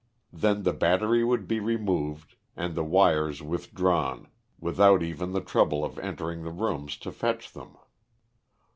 Then 0.33 0.63
the 0.63 0.73
battery 0.73 1.23
would 1.23 1.47
be 1.47 1.59
removed 1.59 2.35
and 2.55 2.73
the 2.73 2.83
wires 2.83 3.43
withdrawn 3.43 4.29
without 4.59 5.03
even 5.03 5.31
the 5.31 5.41
trouble 5.41 5.85
of 5.85 5.99
entering 5.99 6.41
the 6.41 6.49
rooms 6.49 6.97
to 7.05 7.11
fetch 7.11 7.51
them. 7.53 7.77